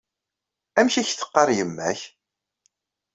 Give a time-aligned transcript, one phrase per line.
[0.79, 1.99] Amek ay ak-teɣɣar yemma-k?